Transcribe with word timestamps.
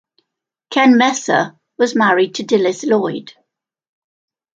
Ken 0.71 0.97
Messer 0.97 1.59
was 1.77 1.93
married 1.95 2.33
to 2.33 2.43
Dilys 2.43 2.83
Lloyd. 2.89 3.33